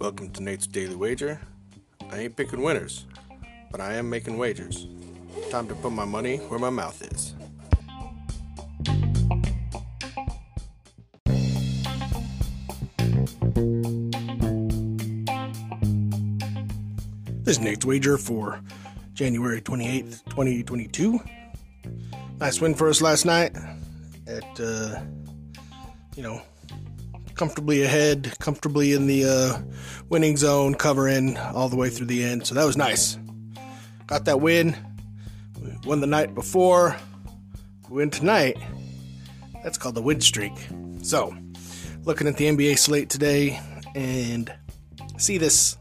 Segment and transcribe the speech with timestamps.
[0.00, 1.38] Welcome to Nate's Daily Wager.
[2.10, 3.04] I ain't picking winners,
[3.70, 4.86] but I am making wagers.
[5.50, 7.34] Time to put my money where my mouth is.
[17.44, 18.58] This is Nate's Wager for
[19.12, 21.20] January 28th, 2022.
[22.38, 23.54] Nice win for us last night
[24.26, 24.98] at, uh,
[26.16, 26.40] you know,
[27.40, 29.58] comfortably ahead, comfortably in the uh,
[30.10, 32.46] winning zone, covering all the way through the end.
[32.46, 33.18] So that was nice.
[34.06, 34.76] Got that win.
[35.58, 36.98] We won the night before.
[37.88, 38.58] We win tonight.
[39.62, 40.52] That's called the win streak.
[41.00, 41.34] So,
[42.04, 43.58] looking at the NBA slate today
[43.94, 44.52] and
[45.16, 45.78] see this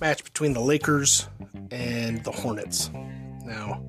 [0.00, 1.26] match between the Lakers
[1.72, 2.88] and the Hornets.
[3.44, 3.82] Now,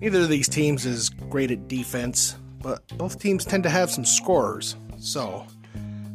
[0.00, 4.04] neither of these teams is great at defense, but both teams tend to have some
[4.04, 4.74] scorers.
[4.98, 5.46] So,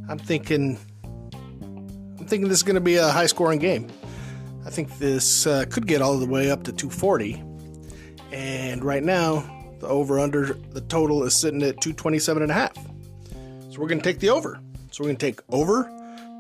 [0.10, 0.78] I'm thinking
[2.24, 3.90] I'm thinking this is going to be a high scoring game.
[4.66, 7.44] I think this uh, could get all the way up to 240.
[8.32, 9.44] And right now,
[9.80, 12.76] the over under the total is sitting at 227 and a half.
[13.70, 14.60] So we're going to take the over.
[14.92, 15.84] So we're going to take over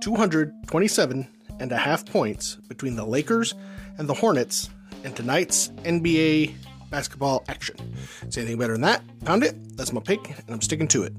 [0.01, 1.27] 227
[1.59, 3.53] and a half points between the Lakers
[3.97, 4.69] and the Hornets
[5.03, 6.53] in tonight's NBA
[6.89, 7.75] basketball action.
[8.29, 9.01] Say anything better than that?
[9.25, 9.75] Pound it.
[9.75, 11.13] That's my pick, and I'm sticking to it.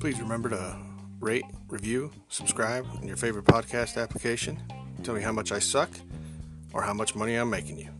[0.00, 0.76] Please remember to
[1.18, 4.62] rate, review, subscribe in your favorite podcast application.
[5.02, 5.90] Tell me how much I suck
[6.72, 7.90] or how much money I'm making you.